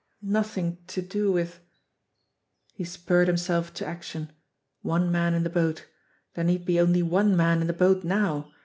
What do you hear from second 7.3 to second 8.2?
man in the boat